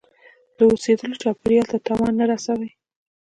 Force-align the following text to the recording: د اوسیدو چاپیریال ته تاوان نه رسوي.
د 0.57 0.59
اوسیدو 0.71 1.19
چاپیریال 1.21 1.67
ته 1.71 1.77
تاوان 1.87 2.13
نه 2.19 2.25
رسوي. 2.31 2.69